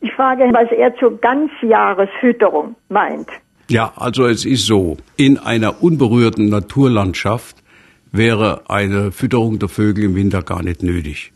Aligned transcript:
Ich 0.00 0.12
frage, 0.12 0.44
was 0.52 0.70
er 0.72 0.96
zur 0.96 1.18
Ganzjahresfütterung 1.18 2.74
meint. 2.88 3.28
Ja, 3.68 3.92
also 3.96 4.26
es 4.26 4.44
ist 4.44 4.66
so, 4.66 4.96
in 5.16 5.38
einer 5.38 5.82
unberührten 5.82 6.48
Naturlandschaft 6.48 7.56
wäre 8.10 8.62
eine 8.68 9.12
Fütterung 9.12 9.58
der 9.58 9.68
Vögel 9.68 10.04
im 10.04 10.14
Winter 10.16 10.42
gar 10.42 10.62
nicht 10.62 10.82
nötig. 10.82 11.32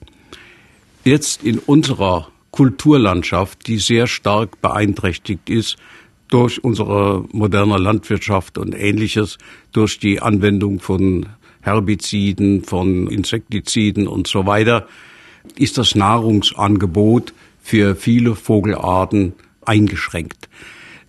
Jetzt 1.04 1.44
in 1.44 1.58
unserer 1.58 2.28
Kulturlandschaft, 2.50 3.66
die 3.66 3.78
sehr 3.78 4.06
stark 4.06 4.60
beeinträchtigt 4.62 5.50
ist 5.50 5.76
durch 6.28 6.64
unsere 6.64 7.24
moderne 7.32 7.76
Landwirtschaft 7.76 8.58
und 8.58 8.74
ähnliches, 8.74 9.38
durch 9.72 9.98
die 9.98 10.22
Anwendung 10.22 10.80
von 10.80 11.26
Herbiziden, 11.60 12.64
von 12.64 13.08
Insektiziden 13.08 14.08
und 14.08 14.26
so 14.26 14.46
weiter, 14.46 14.86
ist 15.56 15.78
das 15.78 15.94
Nahrungsangebot 15.94 17.34
für 17.64 17.96
viele 17.96 18.36
Vogelarten 18.36 19.32
eingeschränkt. 19.64 20.50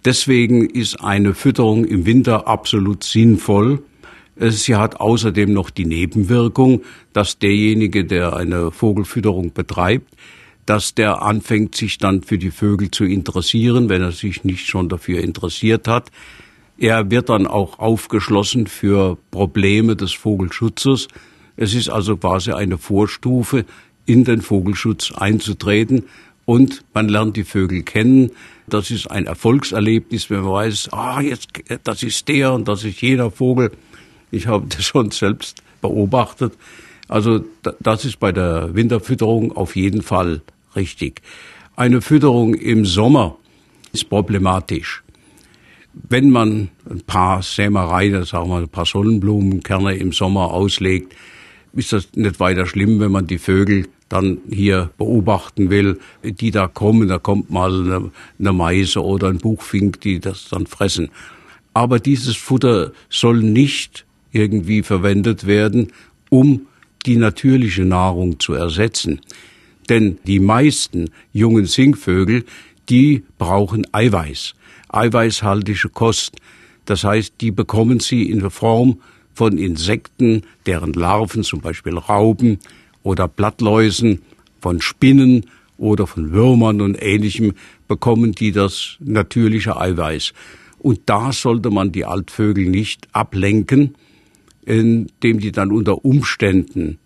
Deswegen 0.06 0.70
ist 0.70 1.02
eine 1.02 1.34
Fütterung 1.34 1.84
im 1.84 2.06
Winter 2.06 2.48
absolut 2.48 3.04
sinnvoll. 3.04 3.84
Sie 4.38 4.76
hat 4.76 5.02
außerdem 5.02 5.52
noch 5.52 5.70
die 5.70 5.86
Nebenwirkung, 5.86 6.84
dass 7.12 7.40
derjenige, 7.40 8.06
der 8.06 8.38
eine 8.38 8.72
Vogelfütterung 8.72 9.52
betreibt, 9.52 10.14
dass 10.66 10.96
der 10.96 11.22
anfängt, 11.22 11.76
sich 11.76 11.98
dann 11.98 12.24
für 12.24 12.38
die 12.38 12.52
Vögel 12.52 12.90
zu 12.90 13.04
interessieren, 13.04 13.90
wenn 13.90 14.02
er 14.02 14.14
sich 14.14 14.46
nicht 14.46 14.66
schon 14.66 14.88
dafür 14.88 15.22
interessiert 15.22 15.90
hat. 15.90 16.10
Er 16.78 17.12
wird 17.12 17.28
dann 17.28 17.48
auch 17.48 17.80
aufgeschlossen 17.80 18.68
für 18.68 19.18
Probleme 19.30 19.98
des 19.98 20.14
Vogelschutzes. 20.14 21.10
Es 21.58 21.76
ist 21.76 21.90
also 21.90 22.16
quasi 22.16 22.54
eine 22.54 22.78
Vorstufe, 22.78 23.66
in 24.06 24.24
den 24.24 24.42
Vogelschutz 24.42 25.12
einzutreten 25.12 26.06
und 26.46 26.84
man 26.94 27.10
lernt 27.10 27.38
die 27.38 27.44
Vögel 27.44 27.84
kennen. 27.84 28.32
Das 28.68 28.92
ist 28.92 29.10
ein 29.10 29.26
Erfolgserlebnis, 29.26 30.30
wenn 30.30 30.42
man 30.42 30.52
weiß, 30.52 30.90
ah, 30.92 31.22
jetzt, 31.22 31.50
das 31.84 32.04
ist 32.04 32.28
der 32.28 32.54
und 32.54 32.68
das 32.68 32.84
ist 32.84 33.02
jener 33.02 33.32
Vogel. 33.32 33.72
Ich 34.32 34.48
habe 34.48 34.68
das 34.70 34.86
schon 34.86 35.12
selbst 35.12 35.62
beobachtet. 35.82 36.54
Also 37.08 37.46
das 37.80 38.06
ist 38.06 38.20
bei 38.20 38.32
der 38.32 38.74
Winterfütterung 38.74 39.56
auf 39.56 39.76
jeden 39.76 40.02
Fall 40.02 40.42
richtig. 40.76 41.22
Eine 41.76 42.02
Fütterung 42.02 42.56
im 42.56 42.86
Sommer 42.86 43.38
ist 43.94 44.10
problematisch. 44.10 45.04
Wenn 45.94 46.30
man 46.30 46.70
ein 46.90 47.02
paar 47.02 47.42
Sämereien, 47.42 48.24
sagen 48.26 48.50
wir 48.50 48.58
ein 48.58 48.70
paar 48.70 48.86
Sonnenblumenkerne 48.86 49.96
im 49.96 50.12
Sommer 50.12 50.52
auslegt, 50.52 51.16
ist 51.76 51.94
das 51.94 52.10
nicht 52.16 52.40
weiter 52.40 52.66
schlimm, 52.66 53.00
wenn 53.00 53.12
man 53.12 53.28
die 53.28 53.38
Vögel 53.38 53.88
dann 54.10 54.40
hier 54.50 54.92
beobachten 54.98 55.70
will, 55.70 56.00
die 56.24 56.52
da 56.52 56.68
kommen. 56.68 57.08
Da 57.08 57.18
kommt 57.18 57.50
mal 57.50 57.74
eine, 57.74 58.12
eine 58.40 58.54
Meise 58.54 59.04
oder 59.04 59.28
ein 59.28 59.40
Buchfink, 59.40 60.02
die 60.02 60.20
das 60.20 60.50
dann 60.50 60.68
fressen. 60.68 61.10
Aber 61.74 62.00
dieses 62.00 62.36
Futter 62.36 62.92
soll 63.10 63.42
nicht 63.42 64.06
irgendwie 64.32 64.84
verwendet 64.84 65.48
werden, 65.48 65.92
um 66.30 66.68
die 67.06 67.18
natürliche 67.18 67.84
Nahrung 67.84 68.40
zu 68.40 68.54
ersetzen. 68.54 69.22
Denn 69.90 70.18
die 70.26 70.40
meisten 70.40 71.10
jungen 71.32 71.66
Singvögel, 71.66 72.46
die 72.90 73.24
brauchen 73.38 73.86
Eiweiß, 73.92 74.56
eiweißhaltige 74.90 75.90
Kost. 75.90 76.38
Das 76.86 77.04
heißt, 77.04 77.36
die 77.42 77.52
bekommen 77.52 78.00
sie 78.00 78.30
in 78.30 78.40
der 78.40 78.50
Form 78.50 79.00
von 79.36 79.58
Insekten, 79.58 80.44
deren 80.66 80.94
Larven, 80.94 81.44
zum 81.44 81.62
Beispiel 81.62 81.98
Rauben 81.98 82.60
oder 83.04 83.28
Blattläusen, 83.28 84.22
von 84.62 84.82
Spinnen 84.82 85.46
oder 85.78 86.08
von 86.08 86.32
Würmern 86.32 86.82
und 86.82 87.00
ähnlichem, 87.00 87.54
bekommen 87.88 88.32
die 88.32 88.52
das 88.52 88.96
natürliche 89.00 89.80
Eiweiß. 89.80 90.34
Und 90.80 91.02
da 91.06 91.32
sollte 91.32 91.70
man 91.70 91.92
die 91.92 92.06
Altvögel 92.06 92.68
nicht 92.70 93.08
ablenken, 93.12 93.96
indem 94.66 95.40
die 95.40 95.52
dann 95.52 95.72
unter 95.72 96.04
Umständen, 96.04 96.98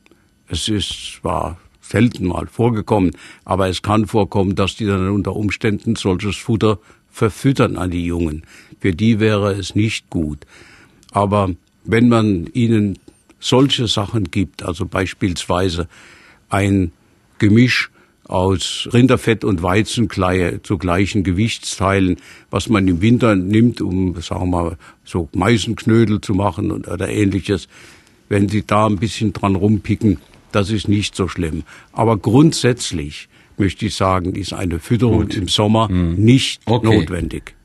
es 0.48 0.70
ist 0.70 1.20
zwar 1.20 1.58
selten 1.82 2.28
mal 2.28 2.48
vorgekommen, 2.48 3.12
aber 3.44 3.68
es 3.68 3.82
kann 3.82 4.06
vorkommen, 4.06 4.56
dass 4.56 4.76
die 4.76 4.86
dann 4.86 5.10
unter 5.10 5.36
Umständen 5.36 5.96
solches 5.96 6.38
Futter 6.38 6.80
verfüttern 7.10 7.76
an 7.76 7.92
die 7.92 8.06
Jungen. 8.06 8.44
Für 8.80 8.94
die 8.94 9.20
wäre 9.20 9.54
es 9.54 9.76
nicht 9.76 10.10
gut. 10.10 10.46
Aber 11.12 11.50
wenn 11.84 12.10
man 12.10 12.48
ihnen 12.54 13.00
solche 13.40 13.88
Sachen 13.88 14.26
gibt, 14.32 14.64
also 14.64 14.86
beispielsweise 14.86 15.88
ein 16.50 16.92
Gemisch 17.38 17.90
aus 18.30 18.88
Rinderfett 18.94 19.44
und 19.44 19.64
Weizenkleie 19.64 20.62
zu 20.62 20.78
gleichen 20.78 21.24
Gewichtsteilen, 21.24 22.18
was 22.52 22.70
man 22.70 22.88
im 22.88 23.02
Winter 23.02 23.36
nimmt, 23.36 23.82
um, 23.82 24.20
sagen 24.22 24.42
wir 24.42 24.46
mal, 24.46 24.78
so 25.04 25.30
Meisenknödel 25.34 26.22
zu 26.22 26.36
machen 26.36 26.72
oder 26.72 27.10
ähnliches. 27.10 27.68
Wenn 28.28 28.48
Sie 28.48 28.64
da 28.66 28.86
ein 28.86 28.98
bisschen 28.98 29.34
dran 29.34 29.56
rumpicken, 29.56 30.20
das 30.52 30.70
ist 30.70 30.88
nicht 30.88 31.16
so 31.16 31.28
schlimm. 31.28 31.64
Aber 31.92 32.18
grundsätzlich 32.18 33.30
möchte 33.58 33.88
ich 33.88 33.96
sagen, 33.96 34.36
ist 34.36 34.54
eine 34.54 34.80
Fütterung 34.80 35.22
Gut. 35.22 35.36
im 35.36 35.48
Sommer 35.48 35.90
hm. 35.90 36.16
nicht 36.16 36.62
okay. 36.66 36.86
notwendig. 36.86 37.56